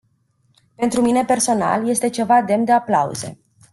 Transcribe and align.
Pentru 0.75 1.01
mine 1.01 1.25
personal, 1.25 1.89
este 1.89 2.09
ceva 2.09 2.41
demn 2.41 2.63
de 2.65 2.71
aplauze. 2.71 3.37